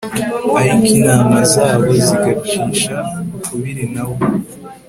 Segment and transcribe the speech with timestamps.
[0.61, 2.95] ariko inama zabo zigacisha
[3.37, 4.15] ukubiri na we